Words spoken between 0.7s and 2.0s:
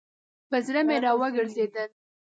مي راوګرځېدل.